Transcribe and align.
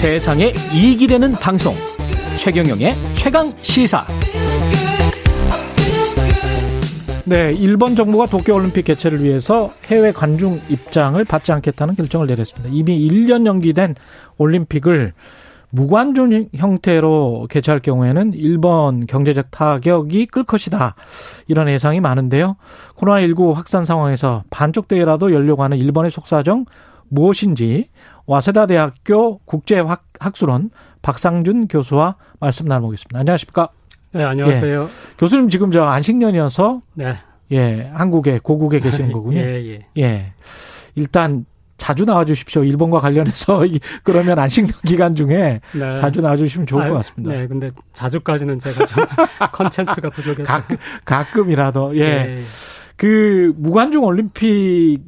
세상에 0.00 0.54
이익이 0.72 1.06
되는 1.06 1.32
방송 1.32 1.74
최경영의 2.34 2.94
최강 3.12 3.52
시사 3.60 4.06
네, 7.26 7.52
일본 7.52 7.94
정부가 7.94 8.24
도쿄올림픽 8.24 8.86
개최를 8.86 9.22
위해서 9.22 9.70
해외 9.84 10.10
관중 10.10 10.58
입장을 10.70 11.22
받지 11.26 11.52
않겠다는 11.52 11.96
결정을 11.96 12.28
내렸습니다. 12.28 12.70
이미 12.72 13.06
1년 13.10 13.44
연기된 13.44 13.94
올림픽을 14.38 15.12
무관중 15.68 16.48
형태로 16.54 17.48
개최할 17.50 17.80
경우에는 17.80 18.32
일본 18.32 19.04
경제적 19.04 19.50
타격이 19.50 20.28
끌 20.28 20.44
것이다. 20.44 20.94
이런 21.46 21.68
예상이 21.68 22.00
많은데요. 22.00 22.56
코로나19 22.96 23.52
확산 23.52 23.84
상황에서 23.84 24.44
반쪽 24.48 24.88
대회라도 24.88 25.34
열려고 25.34 25.62
하는 25.62 25.76
일본의 25.76 26.10
속사정 26.10 26.64
무엇인지 27.10 27.88
와세다 28.30 28.66
대학교 28.66 29.38
국제학술원 29.38 30.70
박상준 31.02 31.66
교수와 31.66 32.14
말씀 32.38 32.64
나눠보겠습니다. 32.66 33.18
안녕하십니까? 33.18 33.70
네, 34.12 34.22
안녕하세요. 34.22 34.82
예. 34.84 34.88
교수님 35.18 35.48
지금 35.48 35.72
저 35.72 35.82
안식년이어서 35.82 36.80
네. 36.94 37.16
예, 37.50 37.90
한국에 37.92 38.38
고국에 38.40 38.78
계시는 38.78 39.10
거군요. 39.12 39.40
예, 39.40 39.66
예. 39.66 39.86
예. 39.98 40.32
일단 40.94 41.44
자주 41.76 42.04
나와 42.04 42.24
주십시오. 42.24 42.62
일본과 42.62 43.00
관련해서 43.00 43.62
그러면 44.04 44.38
안식년 44.38 44.74
기간 44.86 45.16
중에 45.16 45.60
네. 45.72 45.94
자주 45.96 46.20
나와 46.20 46.36
주시면 46.36 46.68
좋을 46.68 46.84
아, 46.84 46.88
것 46.88 46.94
같습니다. 46.98 47.34
네, 47.34 47.48
근데 47.48 47.72
자주까지는 47.94 48.60
제가 48.60 48.86
좀 48.86 49.04
컨텐츠가 49.50 50.08
부족해서 50.10 50.44
가끔, 50.44 50.76
가끔이라도 51.04 51.96
예. 51.96 52.00
예. 52.00 52.42
그 52.94 53.52
무관중 53.56 54.04
올림픽 54.04 54.46
이 54.46 54.98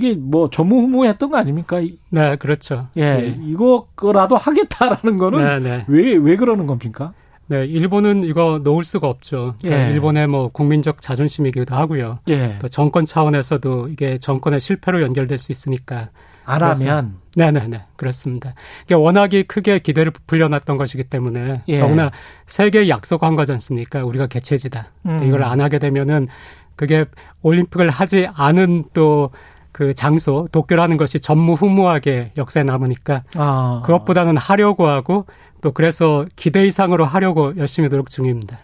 게 0.00 0.14
뭐 0.16 0.50
전무후무했던 0.50 1.30
거 1.30 1.36
아닙니까? 1.36 1.80
네, 2.10 2.36
그렇죠. 2.36 2.88
예, 2.96 3.02
예. 3.02 3.36
이거라도 3.44 4.36
하겠다라는 4.36 5.18
거는 5.18 5.38
네, 5.38 5.58
네. 5.60 5.84
왜, 5.88 6.14
왜 6.14 6.36
그러는 6.36 6.66
겁니까? 6.66 7.12
네, 7.48 7.64
일본은 7.64 8.24
이거 8.24 8.60
놓을 8.62 8.84
수가 8.84 9.08
없죠. 9.08 9.54
그러니까 9.60 9.88
예. 9.88 9.92
일본의 9.92 10.26
뭐 10.26 10.48
국민적 10.48 11.00
자존심이기도 11.00 11.74
하고요. 11.74 12.18
예. 12.28 12.58
또 12.60 12.68
정권 12.68 13.04
차원에서도 13.04 13.88
이게 13.88 14.18
정권의 14.18 14.58
실패로 14.60 15.00
연결될 15.02 15.38
수 15.38 15.52
있으니까. 15.52 16.08
안 16.44 16.62
하면. 16.62 17.16
네네네. 17.34 17.82
그렇습니다. 17.96 18.54
이게 18.84 18.94
워낙에 18.94 19.42
크게 19.44 19.80
기대를 19.80 20.12
부풀려놨던 20.12 20.76
것이기 20.76 21.04
때문에 21.04 21.62
예. 21.68 21.78
더구나 21.80 22.10
세계 22.46 22.88
약속한 22.88 23.34
거지 23.36 23.52
않습니까? 23.52 24.04
우리가 24.04 24.26
개최지다. 24.28 24.86
음. 25.06 25.22
이걸 25.24 25.42
안 25.44 25.60
하게 25.60 25.78
되면은 25.80 26.28
그게 26.76 27.04
올림픽을 27.42 27.90
하지 27.90 28.28
않은 28.32 28.84
또 28.92 29.30
그 29.76 29.92
장소 29.92 30.48
도쿄라는 30.52 30.96
것이 30.96 31.20
전무후무하게 31.20 32.32
역사에 32.38 32.62
남으니까 32.62 33.24
아. 33.34 33.82
그것보다는 33.84 34.38
하려고 34.38 34.86
하고 34.86 35.26
또 35.60 35.72
그래서 35.72 36.24
기대 36.34 36.66
이상으로 36.66 37.04
하려고 37.04 37.54
열심히 37.58 37.90
노력 37.90 38.08
중입니다. 38.08 38.56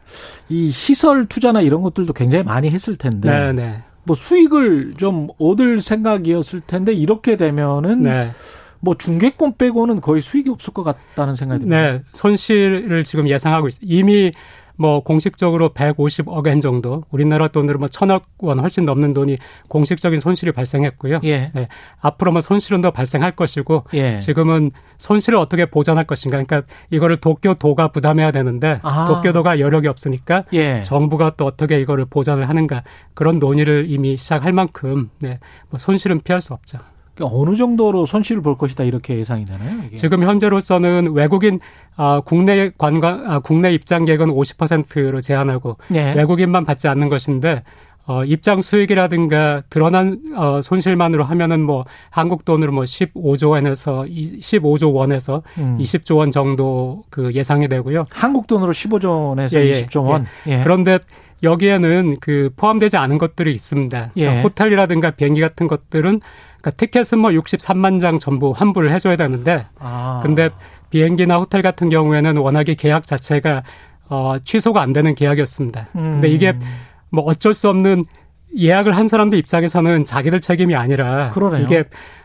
이 0.49 0.71
시설 0.71 1.27
투자나 1.27 1.61
이런 1.61 1.83
것들도 1.83 2.15
굉장히 2.15 2.45
많이 2.45 2.71
했을 2.71 2.97
텐데. 2.97 3.29
네네. 3.29 3.53
네. 3.53 3.83
뭐 4.05 4.17
수익을 4.17 4.93
좀 4.97 5.29
얻을 5.39 5.83
생각이었을 5.83 6.63
텐데 6.67 6.95
이렇게 6.95 7.37
되면은 7.37 8.05
네. 8.05 8.33
뭐 8.81 8.97
중개권 8.97 9.59
빼고는 9.59 10.01
거의 10.01 10.23
수익이 10.23 10.49
없을 10.49 10.73
것 10.73 10.83
같다는 10.83 11.37
생각이 11.37 11.61
듭니다. 11.61 11.77
네, 11.77 12.03
손실을 12.15 13.05
지금 13.05 13.29
예상하고 13.29 13.69
있습니다. 13.69 13.95
이미 13.95 14.33
뭐 14.77 15.01
공식적으로 15.01 15.71
150억 15.71 16.47
엔 16.47 16.61
정도, 16.61 17.05
우리나라 17.11 17.49
돈으로 17.49 17.79
뭐 17.79 17.89
천억 17.89 18.27
원 18.39 18.59
훨씬 18.59 18.85
넘는 18.85 19.13
돈이 19.13 19.37
공식적인 19.69 20.21
손실이 20.21 20.53
발생했고요. 20.53 21.21
예. 21.25 21.51
네. 21.55 21.69
앞으로 22.01 22.33
뭐 22.33 22.41
손실은 22.41 22.81
더 22.81 22.91
발생할 22.91 23.33
것이고 23.33 23.85
예. 23.95 24.19
지금은 24.19 24.71
손실을 24.99 25.39
어떻게 25.39 25.67
보전할 25.67 26.05
것인가. 26.05 26.43
그러니까 26.43 26.63
이거를 26.91 27.17
도쿄도가 27.17 27.89
부담해야 27.89 28.31
되는데 28.31 28.81
아. 28.83 29.09
도쿄도가 29.09 29.61
여력이 29.61 29.89
없으니까 29.89 30.45
예. 30.53 30.83
정부가 30.83 31.35
또 31.37 31.47
어떻게 31.47 31.81
이거를 31.81 32.07
보전을 32.07 32.49
하는가 32.49 32.83
그런 33.15 33.39
논의를 33.39 33.87
이미 33.89 34.17
시작할 34.17 34.53
만큼 34.53 35.11
네. 35.21 35.39
뭐 35.71 35.79
손실은 35.79 36.21
피할 36.21 36.41
수 36.41 36.53
없죠. 36.53 36.79
그러니까 37.15 37.37
어느 37.37 37.57
정도로 37.57 38.07
손실을 38.07 38.43
볼 38.43 38.57
것이다 38.57 38.85
이렇게 38.85 39.19
예상이 39.19 39.45
되나요? 39.45 39.83
이게? 39.87 39.97
지금 39.97 40.23
현재로서는 40.23 41.13
외국인 41.13 41.61
아, 41.97 42.21
국내 42.25 42.71
관광 42.77 43.31
아, 43.31 43.39
국내 43.41 43.73
입장객은 43.73 44.29
50%로 44.29 45.21
제한하고 45.21 45.77
네. 45.89 46.15
외국인만 46.15 46.65
받지 46.65 46.89
않는 46.89 47.09
것인데 47.09 47.63
어, 48.05 48.25
입장 48.25 48.63
수익이라든가 48.63 49.63
드러난 49.71 50.21
어, 50.37 50.61
손실만으로 50.61 51.23
하면은 51.23 51.61
뭐 51.61 51.85
한국 52.11 52.45
돈으로 52.45 52.73
뭐 52.73 52.83
15조 52.83 53.51
원에서 53.51 54.03
15조 54.03 54.93
원에서 54.93 55.43
음. 55.59 55.79
20조 55.79 56.17
원 56.17 56.31
정도 56.33 57.05
그 57.11 57.33
예상이 57.33 57.69
되고요. 57.69 58.07
한국 58.11 58.49
돈으로 58.49 58.73
15조 58.73 59.29
원에서 59.29 59.61
예, 59.61 59.67
예, 59.67 59.73
20조 59.85 60.05
원. 60.05 60.27
예. 60.49 60.59
예. 60.59 60.63
그런데 60.65 60.99
여기에는 61.45 62.17
그 62.21 62.51
포함되지 62.57 62.97
않은 62.97 63.19
것들이 63.19 63.53
있습니다. 63.53 64.11
그러니까 64.15 64.39
예. 64.39 64.43
호텔이라든가 64.43 65.13
비행기 65.13 65.41
같은 65.41 65.69
것들은 65.69 66.21
그러니까 66.63 66.71
티켓은 66.71 67.19
뭐 67.19 67.31
63만 67.31 68.01
장 68.01 68.19
전부 68.19 68.53
환불을 68.53 68.93
해줘야 68.93 69.17
되는데, 69.17 69.67
아. 69.79 70.21
근데 70.23 70.49
비행기나 70.91 71.39
호텔 71.39 71.61
같은 71.61 71.89
경우에는 71.89 72.37
워낙에 72.37 72.75
계약 72.75 73.07
자체가 73.07 73.65
어, 74.09 74.37
취소가 74.45 74.81
안 74.81 74.93
되는 74.93 75.15
계약이었습니다. 75.15 75.89
음. 75.97 76.01
근데 76.13 76.29
이게 76.29 76.57
뭐 77.11 77.25
어쩔 77.25 77.53
수 77.53 77.69
없는 77.69 78.05
예약을 78.57 78.97
한 78.97 79.09
사람들 79.09 79.39
입장에서는 79.39 80.05
자기들 80.05 80.41
책임이 80.41 80.77
아니라 80.77 81.31
그러네요. 81.31 81.65
이게 81.65 81.85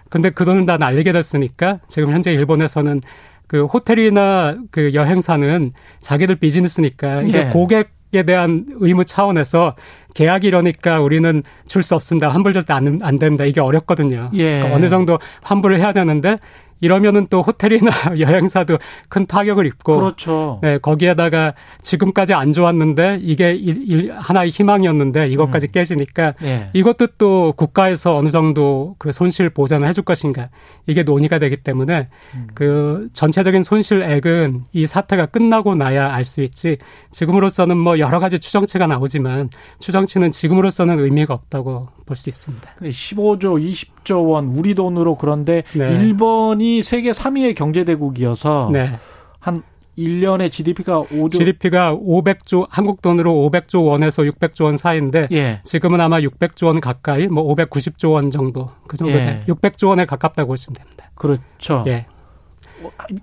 근데 0.10 0.30
그 0.30 0.46
돈을 0.46 0.66
다 0.66 0.78
날리게 0.78 1.14
됐으니까 1.14 1.80
지금 1.88 2.12
현재 2.12 2.32
일본에서는 2.34 3.02
그 3.48 3.66
호텔이나 3.66 4.58
그 4.72 4.94
여행사는 4.94 5.72
자기들 6.02 6.36
비즈니스니까 6.36 7.22
이게 7.22 7.40
예. 7.40 7.50
고객 7.50 7.98
에 8.14 8.24
대한 8.24 8.66
의무 8.80 9.04
차원에서 9.04 9.76
계약이 10.18 10.48
이러니까 10.48 11.00
우리는 11.00 11.44
줄 11.68 11.84
수 11.84 11.94
없습니다. 11.94 12.30
환불 12.30 12.52
절대 12.52 12.74
안, 12.74 13.00
안 13.04 13.20
됩니다. 13.20 13.46
이게 13.46 13.62
어렵거든요. 13.62 14.32
예. 14.34 14.56
그러니까 14.58 14.76
어느 14.76 14.90
정도 14.90 15.20
환불을 15.44 15.78
해야 15.78 15.94
되는데 15.94 16.40
이러면은 16.80 17.28
또 17.30 17.42
호텔이나 17.42 17.90
여행사도 18.20 18.78
큰 19.10 19.26
타격을 19.26 19.66
입고 19.66 19.98
그렇죠. 19.98 20.60
네, 20.62 20.78
거기에다가 20.78 21.54
지금까지 21.82 22.34
안 22.34 22.54
좋았는데 22.54 23.20
이게 23.22 23.54
일, 23.56 23.84
일, 23.88 24.14
하나의 24.14 24.52
희망이었는데 24.52 25.28
이것까지 25.30 25.68
음. 25.68 25.72
깨지니까 25.72 26.34
네. 26.42 26.70
이것도 26.74 27.08
또 27.18 27.54
국가에서 27.58 28.16
어느 28.16 28.30
정도 28.30 28.96
그 29.00 29.12
손실 29.12 29.50
보전을 29.50 29.88
해줄 29.88 30.04
것인가 30.04 30.50
이게 30.86 31.04
논의가 31.04 31.40
되기 31.40 31.58
때문에 31.58 32.10
음. 32.36 32.48
그 32.54 33.10
전체적인 33.14 33.64
손실액은 33.64 34.66
이 34.74 34.86
사태가 34.86 35.28
끝나고 35.28 35.76
나야 35.76 36.14
알 36.14 36.28
수 36.28 36.42
있지 36.42 36.78
지금으로서는 37.12 37.78
뭐 37.78 38.00
여러 38.00 38.20
가지 38.20 38.38
추정치가 38.38 38.86
나오지만 38.86 39.50
추정치는 39.80 40.34
지금으로서는 40.34 41.00
의미가 41.00 41.34
없다고 41.34 41.88
볼 42.06 42.18
수 42.18 42.30
있습니다. 42.30 42.70
15조, 42.82 43.62
20조 43.62 44.30
원 44.30 44.48
우리 44.48 44.76
돈으로 44.76 45.16
그런데 45.16 45.64
네. 45.74 45.92
일본이 45.92 46.67
일본이 46.68 46.84
세계 46.84 47.12
3위의 47.12 47.56
경제대국이어서 47.56 48.70
네. 48.74 49.00
한 49.40 49.64
1년에 49.98 50.52
GDP가 50.52 51.04
5조 51.04 51.32
GDP가 51.32 51.96
500조 51.96 52.68
한국 52.70 53.02
돈으로 53.02 53.32
500조 53.50 53.86
원에서 53.86 54.24
600조 54.24 54.66
원 54.66 54.78
사이인데 54.78 55.28
예. 55.32 55.62
지금은 55.64 56.02
아마 56.02 56.20
600조 56.20 56.68
원 56.68 56.80
가까이 56.80 57.28
뭐 57.28 57.56
590조 57.56 58.14
원 58.14 58.30
정도 58.30 58.70
그 58.88 58.98
정도 58.98 59.18
예. 59.18 59.44
600조 59.48 59.88
원에 59.88 60.06
가깝다고 60.06 60.50
보시면 60.50 60.76
됩니다. 60.76 61.10
그렇죠. 61.16 61.84
예. 61.88 62.06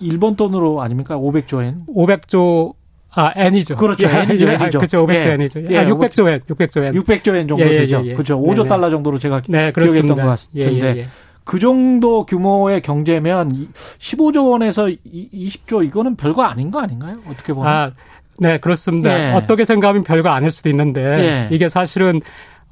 일본 0.01 0.35
돈으로 0.35 0.83
아닙니까? 0.83 1.17
500조 1.17 1.63
엔? 1.63 1.83
500조 1.87 2.75
아, 3.17 3.33
N이죠. 3.37 3.77
그렇죠. 3.77 4.09
예, 4.09 4.23
N이죠. 4.23 4.47
예, 4.49 4.55
N이죠. 4.55 4.79
그렇죠. 4.79 5.07
500조 5.07 5.15
예. 5.15 5.33
N이죠. 5.35 5.63
예, 5.71 5.79
아, 5.79 5.85
600조 5.85 6.29
N, 6.29 6.41
600조 6.41 6.83
N. 6.83 6.95
600조 6.95 7.37
N 7.37 7.47
정도 7.47 7.65
예, 7.65 7.71
예 7.71 7.79
되죠. 7.79 8.03
예, 8.05 8.15
그렇죠. 8.15 8.41
5조 8.41 8.57
네네. 8.57 8.69
달러 8.69 8.91
정도로 8.91 9.21
제가 9.21 9.43
네, 9.47 9.71
기억했던 9.71 10.09
것 10.09 10.17
같은데. 10.17 11.09
그 11.45 11.59
정도 11.59 12.25
규모의 12.25 12.81
경제면 12.81 13.69
15조 13.99 14.51
원에서 14.51 14.87
20조 14.87 15.85
이거는 15.85 16.17
별거 16.17 16.43
아닌 16.43 16.71
거 16.71 16.81
아닌가요? 16.81 17.19
어떻게 17.29 17.53
보면. 17.53 17.71
아, 17.71 17.93
네, 18.39 18.59
그렇습니다. 18.59 19.31
예. 19.31 19.33
어떻게 19.33 19.65
생각하면 19.65 20.05
별거 20.05 20.31
아닐 20.31 20.51
수도 20.51 20.69
있는데 20.71 21.03
예. 21.03 21.49
이게 21.55 21.69
사실은 21.69 22.21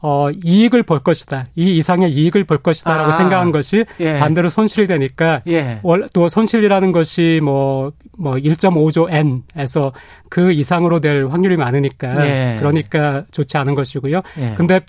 어, 0.05 0.31
이익을 0.31 0.83
볼 0.83 0.99
것이다. 0.99 1.47
이 1.55 1.77
이상의 1.77 2.11
이익을 2.13 2.43
볼 2.43 2.59
것이다 2.59 2.97
라고 2.97 3.11
아, 3.11 3.13
생각한 3.13 3.53
것이 3.53 3.85
예. 4.01 4.19
반대로 4.19 4.49
손실이 4.49 4.89
되니까 4.89 5.43
예. 5.47 5.81
또 6.13 6.29
손실이라는 6.29 6.91
것이 6.91 7.41
뭐, 7.43 7.93
뭐 8.19 8.35
1.5조 8.35 9.09
N에서 9.55 9.93
그 10.29 10.51
이상으로 10.51 10.99
될 10.99 11.29
확률이 11.29 11.57
많으니까 11.57 12.27
예. 12.27 12.57
그러니까 12.59 13.25
좋지 13.31 13.57
않은 13.59 13.77
것이고요. 13.77 14.23
예. 14.39 14.55
근데 14.57 14.81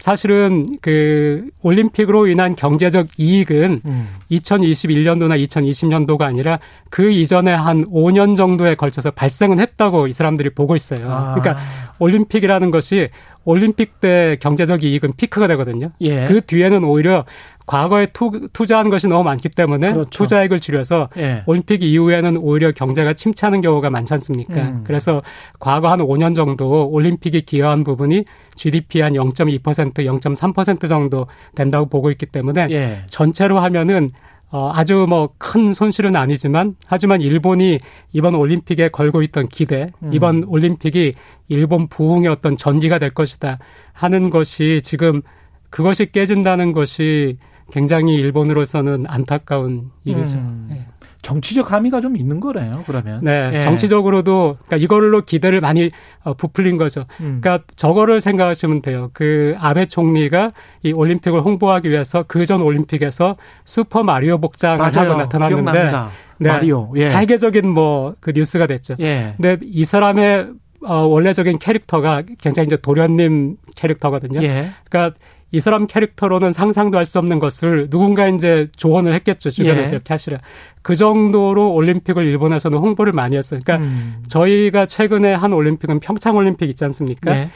사실은 0.00 0.64
그 0.80 1.46
올림픽으로 1.62 2.26
인한 2.26 2.56
경제적 2.56 3.08
이익은 3.18 3.82
음. 3.84 4.08
2021년도나 4.30 5.46
2020년도가 5.46 6.22
아니라 6.22 6.58
그 6.88 7.10
이전에 7.10 7.52
한 7.52 7.84
5년 7.84 8.34
정도에 8.34 8.74
걸쳐서 8.74 9.10
발생은 9.10 9.60
했다고 9.60 10.06
이 10.06 10.12
사람들이 10.12 10.50
보고 10.50 10.74
있어요. 10.74 11.10
아. 11.10 11.34
그러니까 11.34 11.62
올림픽이라는 11.98 12.70
것이 12.70 13.10
올림픽 13.44 14.00
때 14.00 14.36
경제적 14.40 14.84
이익은 14.84 15.14
피크가 15.16 15.46
되거든요. 15.48 15.90
예. 16.00 16.26
그 16.26 16.40
뒤에는 16.40 16.82
오히려 16.84 17.24
과거에 17.70 18.06
투, 18.06 18.66
자한 18.66 18.90
것이 18.90 19.06
너무 19.06 19.22
많기 19.22 19.48
때문에 19.48 19.92
그렇죠. 19.92 20.10
투자액을 20.10 20.58
줄여서 20.58 21.08
예. 21.18 21.44
올림픽 21.46 21.84
이후에는 21.84 22.36
오히려 22.38 22.72
경제가 22.72 23.12
침체하는 23.12 23.60
경우가 23.60 23.90
많지 23.90 24.12
않습니까? 24.14 24.60
음. 24.60 24.84
그래서 24.84 25.22
과거 25.60 25.88
한 25.88 26.00
5년 26.00 26.34
정도 26.34 26.88
올림픽이 26.88 27.42
기여한 27.42 27.84
부분이 27.84 28.24
GDP 28.56 29.02
한 29.02 29.12
0.2%, 29.12 29.94
0.3% 29.94 30.88
정도 30.88 31.28
된다고 31.54 31.86
보고 31.86 32.10
있기 32.10 32.26
때문에 32.26 32.66
예. 32.70 33.02
전체로 33.06 33.60
하면은 33.60 34.10
어, 34.50 34.72
아주 34.74 35.06
뭐 35.08 35.28
큰 35.38 35.72
손실은 35.72 36.16
아니지만 36.16 36.74
하지만 36.88 37.20
일본이 37.20 37.78
이번 38.12 38.34
올림픽에 38.34 38.88
걸고 38.88 39.22
있던 39.22 39.46
기대, 39.46 39.92
음. 40.02 40.10
이번 40.12 40.42
올림픽이 40.42 41.14
일본 41.46 41.86
부흥의 41.86 42.28
어떤 42.28 42.56
전기가 42.56 42.98
될 42.98 43.10
것이다 43.10 43.60
하는 43.92 44.28
것이 44.28 44.80
지금 44.82 45.22
그것이 45.70 46.10
깨진다는 46.10 46.72
것이 46.72 47.38
굉장히 47.70 48.14
일본으로서는 48.16 49.04
안타까운 49.08 49.90
일이죠. 50.04 50.36
음. 50.38 50.66
네. 50.70 50.86
정치적 51.22 51.70
함의가 51.70 52.00
좀 52.00 52.16
있는 52.16 52.40
거네요. 52.40 52.72
그러면 52.86 53.20
네, 53.22 53.50
예. 53.52 53.60
정치적으로도 53.60 54.56
그러니까 54.64 54.76
이걸로 54.78 55.20
기대를 55.20 55.60
많이 55.60 55.90
어, 56.24 56.32
부풀린 56.32 56.78
거죠. 56.78 57.04
음. 57.20 57.40
그러니까 57.42 57.62
저거를 57.76 58.22
생각하시면 58.22 58.80
돼요. 58.80 59.10
그 59.12 59.54
아베 59.58 59.84
총리가 59.84 60.52
이 60.82 60.92
올림픽을 60.92 61.42
홍보하기 61.42 61.90
위해서 61.90 62.22
그 62.22 62.46
전 62.46 62.62
올림픽에서 62.62 63.36
슈퍼 63.66 64.02
마리오 64.02 64.38
복장을 64.38 64.78
맞아요. 64.78 65.10
하고 65.10 65.20
나타났는데 65.20 65.62
기억납니다. 65.72 66.10
네, 66.38 66.48
마리오 66.48 66.90
예. 66.96 67.04
세계적인 67.10 67.68
뭐 67.68 68.14
그 68.20 68.32
뉴스가 68.34 68.66
됐죠. 68.66 68.96
예. 69.00 69.34
근데 69.36 69.58
이 69.62 69.84
사람의 69.84 70.48
어, 70.86 70.94
원래적인 71.02 71.58
캐릭터가 71.58 72.22
굉장히 72.38 72.66
이제 72.68 72.78
도련님 72.78 73.56
캐릭터거든요. 73.76 74.42
예. 74.42 74.70
그러니까 74.88 75.18
이 75.52 75.60
사람 75.60 75.86
캐릭터로는 75.86 76.52
상상도 76.52 76.96
할 76.98 77.04
수 77.04 77.18
없는 77.18 77.38
것을 77.40 77.90
누군가 77.90 78.28
이제 78.28 78.68
조언을 78.76 79.12
했겠죠 79.14 79.50
주변에서 79.50 79.82
예. 79.82 79.88
이렇게 79.90 80.14
하시라. 80.14 80.38
그 80.82 80.94
정도로 80.94 81.72
올림픽을 81.72 82.24
일본에서는 82.24 82.78
홍보를 82.78 83.12
많이 83.12 83.36
했어요. 83.36 83.60
그러니까 83.64 83.84
음. 83.84 84.22
저희가 84.28 84.86
최근에 84.86 85.34
한 85.34 85.52
올림픽은 85.52 86.00
평창 86.00 86.36
올림픽 86.36 86.68
있지 86.68 86.84
않습니까? 86.84 87.36
예. 87.36 87.50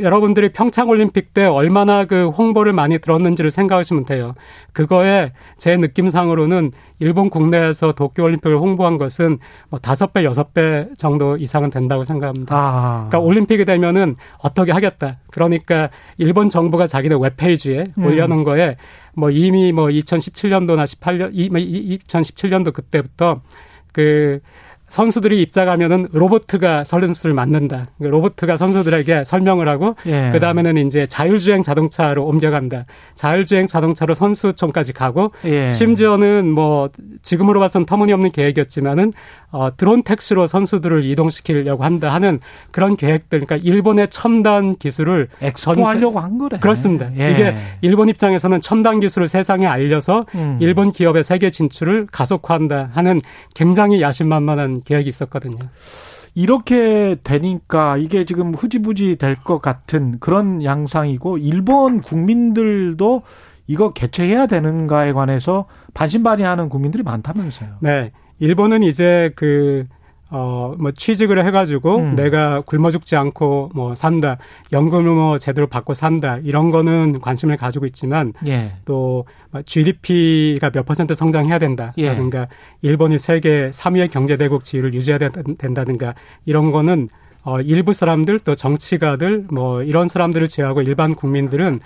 여러분들이 0.00 0.50
평창 0.52 0.88
올림픽 0.88 1.34
때 1.34 1.44
얼마나 1.44 2.04
그 2.06 2.28
홍보를 2.28 2.72
많이 2.72 2.98
들었는지를 2.98 3.50
생각하시면 3.50 4.06
돼요. 4.06 4.34
그거에 4.72 5.32
제 5.58 5.76
느낌상으로는 5.76 6.72
일본 6.98 7.28
국내에서 7.28 7.92
도쿄 7.92 8.24
올림픽을 8.24 8.56
홍보한 8.56 8.96
것은 8.96 9.38
뭐 9.68 9.78
다섯 9.78 10.12
배, 10.12 10.24
여섯 10.24 10.54
배 10.54 10.88
정도 10.96 11.36
이상은 11.36 11.70
된다고 11.70 12.04
생각합니다. 12.04 12.54
아. 12.54 13.06
그러니까 13.08 13.18
올림픽이 13.20 13.64
되면은 13.64 14.16
어떻게 14.38 14.72
하겠다. 14.72 15.18
그러니까 15.30 15.90
일본 16.16 16.48
정부가 16.48 16.86
자기네 16.86 17.16
웹페이지에 17.20 17.92
음. 17.98 18.04
올려놓은 18.04 18.44
거에 18.44 18.76
뭐 19.14 19.30
이미 19.30 19.72
뭐 19.72 19.86
2017년도나 19.88 20.84
18년, 20.84 21.34
2017년도 21.34 22.72
그때부터 22.72 23.42
그 23.92 24.40
선수들이 24.90 25.40
입장하면은 25.40 26.08
로보트가 26.12 26.84
선수를 26.84 27.32
맞는다. 27.32 27.86
로보트가 28.00 28.56
선수들에게 28.56 29.24
설명을 29.24 29.68
하고 29.68 29.94
예. 30.06 30.30
그 30.32 30.40
다음에는 30.40 30.86
이제 30.86 31.06
자율주행 31.06 31.62
자동차로 31.62 32.24
옮겨간다. 32.26 32.84
자율주행 33.14 33.68
자동차로 33.68 34.14
선수촌까지 34.14 34.92
가고 34.92 35.32
예. 35.44 35.70
심지어는 35.70 36.50
뭐 36.50 36.90
지금으로 37.22 37.60
봐서는 37.60 37.86
터무니없는 37.86 38.32
계획이었지만은 38.32 39.12
어, 39.52 39.68
드론 39.76 40.02
택시로 40.02 40.46
선수들을 40.46 41.04
이동시키려고 41.04 41.84
한다 41.84 42.12
하는 42.12 42.40
그런 42.70 42.96
계획들. 42.96 43.40
그러니까 43.40 43.56
일본의 43.56 44.08
첨단 44.10 44.76
기술을 44.76 45.28
엑스포하려고 45.40 46.20
한 46.20 46.38
거래. 46.38 46.58
그렇습니다. 46.58 47.10
예. 47.16 47.30
이게 47.30 47.54
일본 47.80 48.08
입장에서는 48.08 48.60
첨단 48.60 49.00
기술을 49.00 49.28
세상에 49.28 49.66
알려서 49.66 50.26
음. 50.34 50.58
일본 50.60 50.90
기업의 50.90 51.24
세계 51.24 51.50
진출을 51.50 52.08
가속화한다 52.10 52.90
하는 52.92 53.20
굉장히 53.54 54.02
야심만만한 54.02 54.79
계획이 54.84 55.08
있었거든요. 55.08 55.58
이렇게 56.34 57.16
되니까 57.24 57.96
이게 57.96 58.24
지금 58.24 58.54
흐지부지 58.54 59.16
될 59.16 59.36
것 59.42 59.60
같은 59.60 60.18
그런 60.20 60.62
양상이고 60.62 61.38
일본 61.38 62.00
국민들도 62.02 63.22
이거 63.66 63.92
개최해야 63.92 64.46
되는가에 64.46 65.12
관해서 65.12 65.66
반신반의하는 65.94 66.68
국민들이 66.68 67.02
많다면서요. 67.02 67.76
네. 67.80 68.12
일본은 68.38 68.82
이제 68.82 69.32
그, 69.36 69.86
어, 70.30 70.74
뭐 70.78 70.92
취직을 70.92 71.44
해가지고 71.44 71.96
음. 71.96 72.16
내가 72.16 72.60
굶어 72.60 72.90
죽지 72.90 73.16
않고 73.16 73.70
뭐 73.74 73.94
산다. 73.94 74.38
연금을 74.72 75.10
뭐 75.10 75.38
제대로 75.38 75.66
받고 75.66 75.94
산다. 75.94 76.38
이런 76.44 76.70
거는 76.70 77.20
관심을 77.20 77.56
가지고 77.56 77.86
있지만 77.86 78.32
예. 78.46 78.72
또 78.84 79.24
GDP가 79.64 80.70
몇 80.70 80.86
퍼센트 80.86 81.14
성장해야 81.14 81.58
된다. 81.58 81.92
예. 81.98 82.08
라든가 82.08 82.46
일본이 82.82 83.18
세계 83.18 83.70
3위의 83.70 84.10
경제대국 84.10 84.64
지위를 84.64 84.94
유지해야 84.94 85.18
된다든가 85.58 86.14
이런 86.46 86.70
거는 86.70 87.08
어, 87.42 87.60
일부 87.60 87.92
사람들 87.92 88.38
또 88.40 88.54
정치가들 88.54 89.46
뭐 89.50 89.82
이런 89.82 90.08
사람들을 90.08 90.46
제외하고 90.48 90.82
일반 90.82 91.14
국민들은 91.14 91.80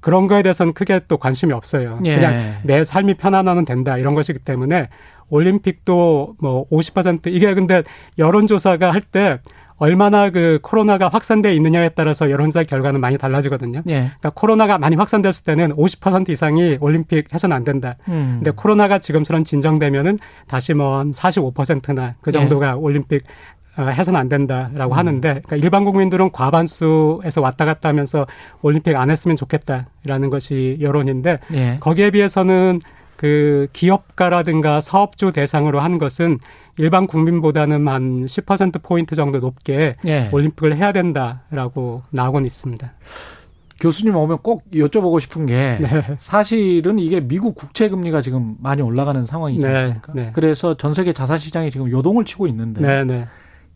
그런 0.00 0.26
거에 0.26 0.42
대해서는 0.42 0.74
크게 0.74 1.00
또 1.08 1.16
관심이 1.16 1.52
없어요. 1.52 1.98
예. 2.04 2.16
그냥 2.16 2.56
내 2.62 2.84
삶이 2.84 3.14
편안하면 3.14 3.64
된다 3.64 3.98
이런 3.98 4.14
것이기 4.14 4.38
때문에 4.38 4.88
올림픽도 5.34 6.36
뭐 6.40 6.68
50% 6.70 7.26
이게 7.26 7.54
근데 7.54 7.82
여론조사가 8.18 8.92
할 8.92 9.00
때 9.04 9.38
얼마나 9.76 10.30
그 10.30 10.60
코로나가 10.62 11.08
확산돼 11.08 11.52
있느냐에 11.56 11.90
따라서 11.90 12.30
여론조사 12.30 12.62
결과는 12.64 13.00
많이 13.00 13.18
달라지거든요. 13.18 13.82
예. 13.88 13.92
그러니까 13.92 14.30
코로나가 14.30 14.78
많이 14.78 14.94
확산됐을 14.96 15.44
때는 15.44 15.72
50% 15.76 16.30
이상이 16.30 16.78
올림픽 16.80 17.34
해서는 17.34 17.54
안 17.56 17.64
된다. 17.64 17.96
음. 18.08 18.36
근데 18.38 18.52
코로나가 18.52 18.98
지금처럼 18.98 19.42
진정되면은 19.42 20.18
다시 20.46 20.74
뭐 20.74 21.02
45%나 21.02 22.14
그 22.20 22.30
정도가 22.30 22.68
예. 22.68 22.72
올림픽 22.72 23.24
어, 23.76 23.82
해서는 23.82 24.18
안 24.18 24.28
된다라고 24.28 24.94
음. 24.94 24.98
하는데 24.98 25.28
그러니까 25.44 25.56
일반 25.56 25.84
국민들은 25.84 26.30
과반수에서 26.30 27.40
왔다 27.40 27.64
갔다 27.64 27.88
하면서 27.88 28.26
올림픽 28.62 28.94
안 28.94 29.10
했으면 29.10 29.36
좋겠다라는 29.36 30.30
것이 30.30 30.78
여론인데 30.80 31.40
예. 31.54 31.76
거기에 31.80 32.10
비해서는 32.12 32.80
그 33.24 33.68
기업가라든가 33.72 34.82
사업주 34.82 35.32
대상으로 35.32 35.80
한 35.80 35.96
것은 35.96 36.40
일반 36.76 37.06
국민보다는 37.06 37.88
한 37.88 38.26
10% 38.26 38.82
포인트 38.82 39.14
정도 39.16 39.38
높게 39.38 39.96
예. 40.06 40.28
올림픽을 40.30 40.76
해야 40.76 40.92
된다라고 40.92 42.02
나오곤 42.10 42.44
있습니다. 42.44 42.92
교수님 43.80 44.14
오면 44.14 44.38
꼭 44.42 44.64
여쭤보고 44.74 45.20
싶은 45.20 45.46
게 45.46 45.78
네. 45.80 46.16
사실은 46.18 46.98
이게 46.98 47.20
미국 47.20 47.54
국채 47.54 47.88
금리가 47.88 48.20
지금 48.20 48.56
많이 48.60 48.82
올라가는 48.82 49.24
상황이지 49.24 49.66
네. 49.66 49.74
않습니까? 49.74 50.12
네. 50.12 50.22
네. 50.24 50.30
그래서 50.34 50.76
전 50.76 50.92
세계 50.92 51.14
자산 51.14 51.38
시장이 51.38 51.70
지금 51.70 51.90
요동을 51.90 52.26
치고 52.26 52.46
있는데 52.48 52.82
네, 52.82 53.04
네. 53.04 53.26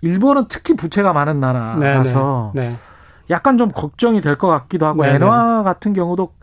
일본은 0.02 0.44
특히 0.50 0.76
부채가 0.76 1.14
많은 1.14 1.40
나라라서 1.40 2.52
약간 3.30 3.56
좀 3.56 3.70
걱정이 3.70 4.20
될 4.20 4.36
것 4.36 4.46
같기도 4.48 4.84
하고 4.84 5.06
엔화 5.06 5.62
같은 5.62 5.94
경우도 5.94 6.34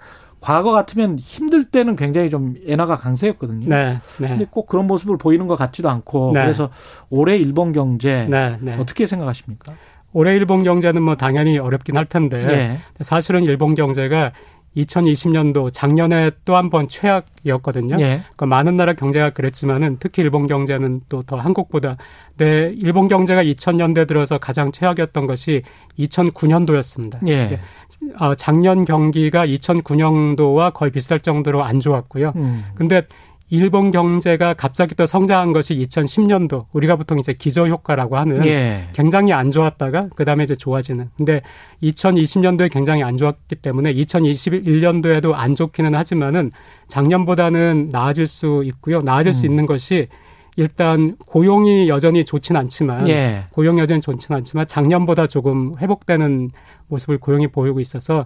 과거 0.46 0.72
같으면 0.72 1.18
힘들 1.18 1.64
때는 1.64 1.96
굉장히 1.96 2.30
좀 2.30 2.54
엔화가 2.68 2.98
강세였거든요. 2.98 3.68
네, 3.68 3.98
네. 4.20 4.28
근데 4.28 4.46
꼭 4.48 4.68
그런 4.68 4.86
모습을 4.86 5.18
보이는 5.18 5.48
것 5.48 5.56
같지도 5.56 5.90
않고 5.90 6.34
네. 6.36 6.44
그래서 6.44 6.70
올해 7.10 7.36
일본 7.36 7.72
경제 7.74 8.28
네, 8.30 8.56
네. 8.62 8.76
어떻게 8.76 9.08
생각하십니까? 9.08 9.74
올해 10.14 10.36
일본 10.36 10.62
경제는 10.62 11.02
뭐 11.02 11.16
당연히 11.16 11.58
어렵긴 11.58 11.98
할 11.98 12.06
텐데 12.06 12.46
네. 12.46 12.80
사실은 13.02 13.44
일본 13.44 13.74
경제가 13.74 14.34
2020년도 14.78 15.72
작년에 15.74 16.32
또 16.44 16.56
한 16.56 16.70
번 16.70 16.88
최악이었거든요. 16.88 17.96
예. 18.00 18.22
그러니까 18.36 18.46
많은 18.46 18.76
나라 18.76 18.94
경제가 18.94 19.30
그랬지만은 19.32 19.98
특히 20.00 20.22
일본 20.22 20.48
경제는 20.48 21.02
또 21.10 21.24
더 21.24 21.38
한국보다 21.38 21.98
네, 22.38 22.74
일본 22.78 23.08
경제가 23.08 23.44
2000년대 23.44 24.08
들어서 24.08 24.38
가장 24.38 24.72
최악이었던 24.72 25.26
것이 25.28 25.62
2009년도였습니다. 26.00 27.26
예. 27.28 27.60
어, 28.20 28.36
작년 28.36 28.86
경기가 28.86 29.46
2009년도와 29.48 30.74
거의 30.74 30.92
비슷할 30.92 31.20
정도로 31.22 31.64
안 31.64 31.80
좋았고요. 31.80 32.34
음. 32.36 32.66
근데 32.76 33.04
일본 33.50 33.92
경제가 33.92 34.56
갑자기 34.56 34.96
또 34.96 35.06
성장한 35.06 35.54
것이 35.54 35.76
2010년도 35.76 36.66
우리가 36.74 36.96
보통 36.96 37.20
이제 37.20 37.34
기저 37.34 37.68
효과라고 37.68 38.18
하는 38.18 38.46
예. 38.46 38.88
굉장히 38.94 39.34
안 39.34 39.52
좋았다가 39.52 40.10
그다음에 40.16 40.46
이제 40.46 40.56
좋아지는. 40.56 41.10
근데 41.16 41.42
2020년도에 41.84 42.72
굉장히 42.72 43.04
안 43.04 43.18
좋았기 43.18 43.56
때문에 43.58 43.94
2021년도에도 43.94 45.34
안 45.34 45.54
좋기는 45.54 45.94
하지만은 45.94 46.52
작년보다는 46.88 47.90
나아질 47.92 48.26
수 48.26 48.64
있고요. 48.66 49.02
나아질 49.02 49.30
음. 49.30 49.34
수 49.34 49.46
있는 49.46 49.68
것이 49.68 50.08
일단 50.56 51.16
고용이 51.18 51.90
여전히 51.90 52.26
좋진 52.26 52.56
않지만 52.56 53.08
예. 53.10 53.46
고용 53.52 53.78
여전히 53.78 54.02
좋지는 54.02 54.38
않지만 54.38 54.66
작년보다 54.66 55.28
조금 55.28 55.78
회복되는 55.78 56.50
모습을 56.88 57.20
고용이 57.20 57.48
보이고 57.48 57.80
있어서 57.80 58.20
어, 58.20 58.26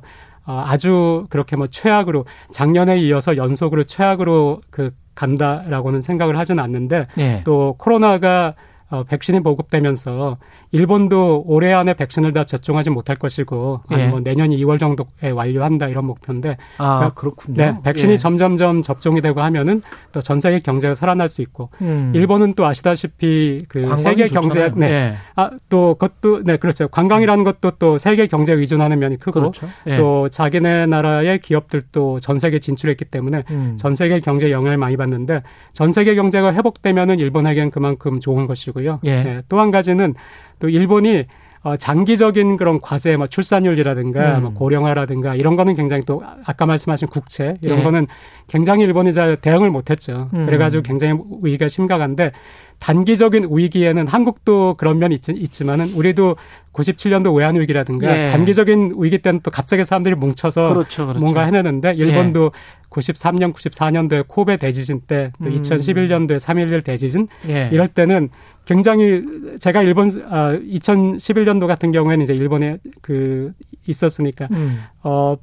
아주 0.49 1.27
그렇게 1.29 1.55
뭐 1.55 1.67
최악으로 1.67 2.25
작년에 2.51 2.97
이어서 2.99 3.37
연속으로 3.37 3.83
최악으로 3.83 4.61
그 4.69 4.91
간다라고는 5.15 6.01
생각을 6.01 6.37
하지는 6.37 6.63
않는데 6.63 7.07
예. 7.17 7.41
또 7.43 7.75
코로나가 7.77 8.55
어, 8.89 9.03
백신이 9.03 9.41
보급되면서 9.41 10.37
일본도 10.71 11.43
올해 11.47 11.73
안에 11.73 11.93
백신을 11.95 12.31
다 12.33 12.45
접종하지 12.45 12.89
못할 12.89 13.17
것이고 13.17 13.81
예. 13.91 13.95
아니 13.95 14.07
뭐 14.07 14.19
내년 14.21 14.49
2월 14.51 14.79
정도에 14.79 15.31
완료한다 15.31 15.87
이런 15.87 16.05
목표인데 16.05 16.57
아 16.77 16.97
그러니까, 16.97 17.13
그렇군요. 17.15 17.57
네, 17.57 17.77
백신이 17.83 18.13
예. 18.13 18.17
점점점 18.17 18.81
접종이 18.81 19.21
되고 19.21 19.41
하면은 19.41 19.81
또 20.13 20.21
전 20.29 20.39
세계 20.39 20.59
경제가 20.59 20.93
살아날 20.93 21.27
수 21.27 21.41
있고 21.41 21.69
음. 21.81 22.11
일본은 22.13 22.53
또 22.53 22.65
아시다시피 22.67 23.65
그 23.67 23.97
세계 23.97 24.27
경제 24.27 24.71
네. 24.75 24.85
예. 24.85 25.15
아또 25.33 25.95
그것도 25.95 26.43
네 26.43 26.57
그렇죠. 26.57 26.87
관광이라는 26.87 27.43
것도 27.43 27.71
또 27.79 27.97
세계 27.97 28.27
경제에 28.27 28.53
의존하는 28.55 28.99
면이 28.99 29.17
크고 29.17 29.39
그렇죠. 29.39 29.67
예. 29.87 29.97
또 29.97 30.29
자기네 30.29 30.85
나라의 30.85 31.39
기업들도 31.39 32.19
전 32.19 32.37
세계 32.37 32.59
진출했기 32.59 33.05
때문에 33.05 33.43
음. 33.49 33.75
전 33.79 33.95
세계 33.95 34.19
경제에 34.19 34.51
영향을 34.51 34.77
많이 34.77 34.97
받는데 34.97 35.41
전 35.73 35.91
세계 35.91 36.13
경제가 36.13 36.53
회복되면은 36.53 37.17
일본에겐 37.17 37.71
그만큼 37.71 38.19
좋은 38.19 38.45
것이고 38.45 38.78
요. 38.85 38.99
예. 39.03 39.21
네, 39.21 39.41
또한 39.49 39.71
가지는 39.71 40.13
또 40.59 40.69
일본이 40.69 41.25
어, 41.61 41.75
장기적인 41.75 42.55
그런 42.55 42.79
과제, 42.79 43.17
뭐 43.17 43.27
출산율이라든가, 43.27 44.37
음. 44.37 44.43
뭐 44.43 44.53
고령화라든가 44.53 45.35
이런 45.35 45.57
거는 45.57 45.75
굉장히 45.75 46.01
또 46.05 46.23
아까 46.45 46.65
말씀하신 46.65 47.09
국채 47.09 47.57
이런 47.61 47.79
예. 47.79 47.83
거는 47.83 48.07
굉장히 48.47 48.85
일본이 48.85 49.11
잘 49.11 49.35
대응을 49.35 49.69
못했죠. 49.69 50.29
음. 50.33 50.45
그래가지고 50.45 50.83
굉장히 50.83 51.21
위기가 51.41 51.67
심각한데 51.67 52.31
단기적인 52.79 53.49
위기에는 53.51 54.07
한국도 54.07 54.75
그런 54.77 54.99
면이 54.99 55.15
있, 55.15 55.51
지만은 55.51 55.89
우리도 55.93 56.37
97년도 56.73 57.35
외환 57.35 57.59
위기라든가 57.59 58.27
예. 58.27 58.31
단기적인 58.31 58.95
위기 58.97 59.17
때는 59.17 59.41
또 59.43 59.51
갑자기 59.51 59.83
사람들이 59.83 60.15
뭉쳐서 60.15 60.69
그렇죠, 60.69 61.05
그렇죠. 61.05 61.19
뭔가 61.19 61.43
해내는데 61.43 61.93
일본도 61.95 62.51
예. 62.55 62.89
93년, 62.89 63.53
94년도에 63.53 64.25
코베 64.27 64.57
대지진 64.57 65.01
때, 65.05 65.31
또 65.43 65.49
음. 65.49 65.55
2011년도에 65.55 66.39
3.11 66.39 66.83
대지진 66.83 67.27
예. 67.49 67.69
이럴 67.71 67.87
때는 67.87 68.29
굉장히 68.65 69.23
제가 69.59 69.81
일본 69.83 70.09
아 70.29 70.53
2011년도 70.53 71.67
같은 71.67 71.91
경우에는 71.91 72.23
이제 72.23 72.33
일본에 72.33 72.77
그 73.01 73.51
있었으니까 73.87 74.47
음. 74.51 74.83
어 75.03 75.37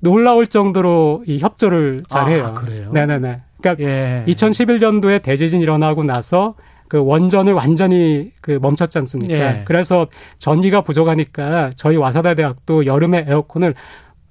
놀라울 0.00 0.46
정도로 0.46 1.24
이 1.26 1.38
협조를 1.38 2.02
잘해요. 2.08 2.44
아, 2.46 2.54
그래요? 2.54 2.90
네네네. 2.92 3.40
그러니까 3.60 3.84
예. 3.84 4.24
2011년도에 4.26 5.22
대지진 5.22 5.60
일어나고 5.60 6.04
나서 6.04 6.54
그 6.92 7.02
원전을 7.02 7.54
완전히 7.54 8.32
그 8.42 8.58
멈췄지 8.60 8.98
않습니까? 8.98 9.34
예. 9.34 9.62
그래서 9.64 10.08
전기가 10.36 10.82
부족하니까 10.82 11.70
저희 11.74 11.96
와사다 11.96 12.34
대학도 12.34 12.84
여름에 12.84 13.24
에어컨을 13.26 13.74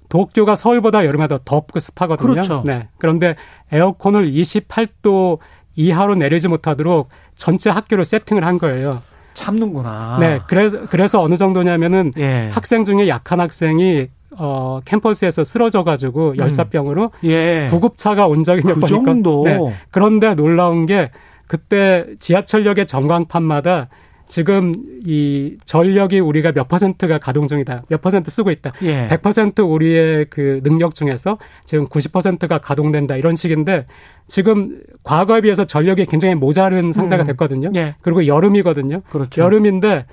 도쿄가 0.08 0.54
서울보다 0.54 1.04
여름에 1.04 1.26
더 1.26 1.40
덥고 1.44 1.80
습하거든요. 1.80 2.30
그렇죠. 2.30 2.62
네. 2.64 2.86
그런데 2.98 3.34
에어컨을 3.72 4.30
28도 4.30 5.40
이하로 5.74 6.14
내리지 6.14 6.46
못하도록 6.46 7.08
전체 7.34 7.68
학교를 7.68 8.04
세팅을 8.04 8.44
한 8.44 8.58
거예요. 8.58 9.02
참는구나. 9.34 10.18
네. 10.20 10.38
그래서, 10.46 10.82
그래서 10.88 11.20
어느 11.20 11.36
정도냐면은 11.36 12.12
예. 12.16 12.48
학생 12.52 12.84
중에 12.84 13.08
약한 13.08 13.40
학생이 13.40 14.06
어, 14.38 14.78
캠퍼스에서 14.84 15.42
쓰러져 15.42 15.82
가지고 15.82 16.30
음. 16.30 16.36
열사병으로 16.36 17.10
예. 17.24 17.66
구급차가 17.70 18.28
온 18.28 18.44
적이 18.44 18.62
몇 18.68 18.74
그 18.74 18.80
번있고 18.82 19.42
네. 19.46 19.58
그런데 19.90 20.36
놀라운 20.36 20.86
게 20.86 21.10
그때 21.46 22.06
지하철역의 22.18 22.86
전광판마다 22.86 23.88
지금 24.26 24.72
이 25.04 25.58
전력이 25.66 26.18
우리가 26.20 26.52
몇 26.52 26.66
퍼센트가 26.66 27.18
가동 27.18 27.48
중이다. 27.48 27.84
몇 27.88 28.00
퍼센트 28.00 28.30
쓰고 28.30 28.50
있다. 28.50 28.72
예. 28.80 29.06
100% 29.08 29.68
우리의 29.70 30.26
그 30.30 30.60
능력 30.62 30.94
중에서 30.94 31.36
지금 31.66 31.86
90%가 31.86 32.56
가동된다. 32.56 33.16
이런 33.16 33.36
식인데 33.36 33.86
지금 34.28 34.80
과거에 35.02 35.42
비해서 35.42 35.66
전력이 35.66 36.06
굉장히 36.06 36.34
모자른 36.34 36.94
상태가 36.94 37.24
음. 37.24 37.26
됐거든요. 37.26 37.68
음. 37.68 37.76
예. 37.76 37.94
그리고 38.00 38.26
여름이거든요. 38.26 39.02
그렇죠. 39.10 39.42
여름인데 39.42 40.06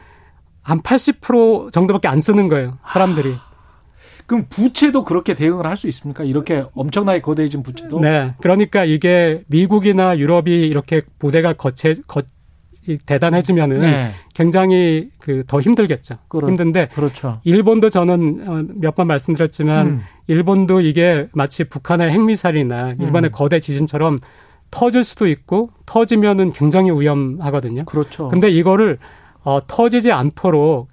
한 0.64 0.82
80% 0.82 1.72
정도밖에 1.72 2.10
안 2.10 2.20
쓰는 2.20 2.50
거예요. 2.50 2.78
사람들이. 2.86 3.32
하... 3.32 3.49
그럼 4.30 4.46
부채도 4.48 5.04
그렇게 5.06 5.34
대응을 5.34 5.66
할 5.66 5.76
수 5.76 5.88
있습니까? 5.88 6.24
이렇게 6.24 6.64
엄청나게 6.76 7.22
거대해진 7.22 7.64
부채도? 7.64 8.00
네. 8.00 8.36
그러니까 8.42 8.86
이게 8.86 9.44
미국이나 9.48 10.18
유럽이 10.18 10.68
이렇게 10.68 11.02
부대가 11.18 11.54
거체, 11.54 11.96
거, 12.06 12.22
대단해지면은 13.06 13.80
네. 13.80 14.12
굉장히 14.34 15.10
그 15.20 15.44
더 15.48 15.62
힘들겠죠. 15.62 16.18
그렇, 16.28 16.48
힘든데 16.48 16.90
그렇죠. 16.94 17.40
일본도 17.44 17.90
저는 17.90 18.44
어, 18.48 18.64
몇번 18.76 19.08
말씀드렸지만 19.08 19.88
음. 19.88 20.02
일본도 20.28 20.82
이게 20.82 21.28
마치 21.34 21.64
북한의 21.64 22.12
핵미사일이나 22.12 22.96
일본의 23.00 23.30
음. 23.30 23.32
거대 23.32 23.60
지진처럼 23.60 24.20
터질 24.70 25.04
수도 25.04 25.28
있고 25.28 25.72
터지면은 25.86 26.52
굉장히 26.52 26.92
위험하거든요. 26.92 27.86
그렇죠. 27.86 28.28
근데 28.28 28.50
이거를 28.50 29.00
어 29.44 29.60
터지지 29.66 30.12
않도록 30.12 30.90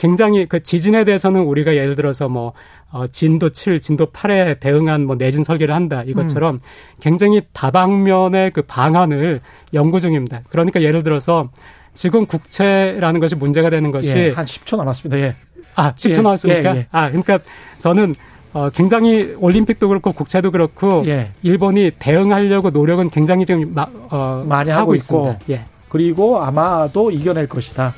굉장히 0.00 0.46
그 0.46 0.62
지진에 0.62 1.04
대해서는 1.04 1.42
우리가 1.42 1.76
예를 1.76 1.94
들어서 1.94 2.26
뭐 2.26 2.54
어, 2.90 3.06
진도 3.08 3.50
7, 3.50 3.80
진도 3.80 4.06
8에 4.06 4.58
대응한 4.58 5.04
뭐 5.04 5.14
내진 5.14 5.44
설계를 5.44 5.74
한다 5.74 6.02
이것처럼 6.06 6.54
음. 6.54 6.58
굉장히 7.00 7.42
다방면의 7.52 8.52
그 8.52 8.62
방안을 8.62 9.42
연구 9.74 10.00
중입니다. 10.00 10.40
그러니까 10.48 10.80
예를 10.80 11.02
들어서 11.02 11.50
지금 11.92 12.24
국채라는 12.24 13.20
것이 13.20 13.34
문제가 13.34 13.68
되는 13.68 13.90
것이 13.90 14.16
예, 14.16 14.30
한 14.30 14.46
10초 14.46 14.78
남았습니다. 14.78 15.18
예. 15.20 15.34
아, 15.74 15.92
10초 15.92 16.10
예, 16.12 16.16
남았습니까? 16.16 16.74
예, 16.76 16.78
예. 16.78 16.86
아, 16.92 17.08
그러니까 17.08 17.38
저는 17.76 18.14
어, 18.54 18.70
굉장히 18.70 19.34
올림픽도 19.38 19.86
그렇고 19.86 20.12
국채도 20.12 20.50
그렇고 20.50 21.04
예. 21.08 21.32
일본이 21.42 21.90
대응하려고 21.98 22.70
노력은 22.70 23.10
굉장히 23.10 23.44
지금 23.44 23.74
마, 23.74 23.86
어, 24.08 24.46
많이 24.48 24.70
하고, 24.70 24.80
하고 24.80 24.94
있습니다. 24.94 25.40
예. 25.50 25.64
그리고 25.90 26.40
아마도 26.40 27.10
이겨낼 27.10 27.48
것이다. 27.48 27.92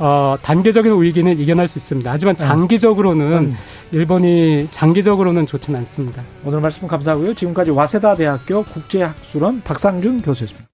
어, 0.00 0.34
단계적인 0.40 1.00
위기는 1.02 1.38
이겨낼 1.38 1.68
수 1.68 1.78
있습니다. 1.78 2.10
하지만 2.10 2.34
네. 2.34 2.46
장기적으로는 2.46 3.32
음. 3.32 3.56
일본이 3.92 4.66
장기적으로는 4.70 5.44
좋지는 5.44 5.78
않습니다. 5.80 6.22
오늘 6.42 6.60
말씀 6.60 6.88
감사하고요. 6.88 7.34
지금까지 7.34 7.70
와세다 7.70 8.14
대학교 8.16 8.64
국제학술원 8.64 9.60
박상준 9.62 10.22
교수였습니다. 10.22 10.66